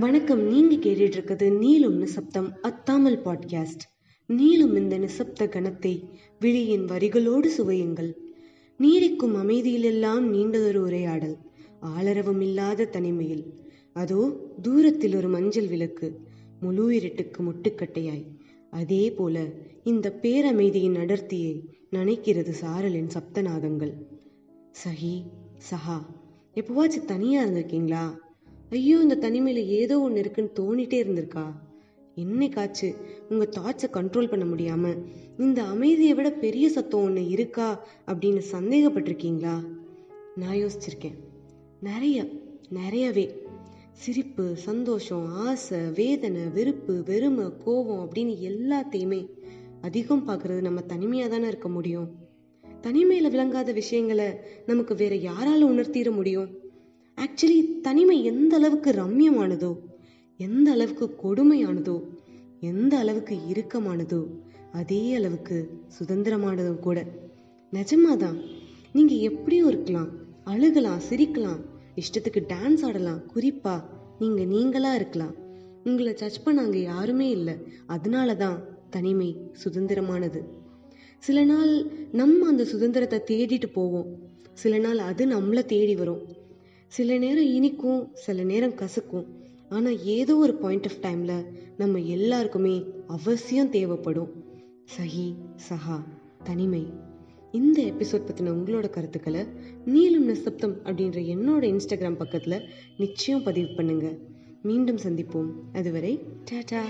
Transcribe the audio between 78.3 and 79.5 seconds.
தான் தனிமை